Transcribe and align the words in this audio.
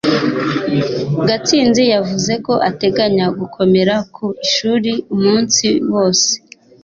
gatsinzi 1.27 1.83
yavuze 1.93 2.33
ko 2.45 2.53
ateganya 2.69 3.25
gukomera 3.39 3.95
ku 4.13 4.25
ishuri 4.45 4.91
umunsi 5.15 5.67
wose 5.93 6.31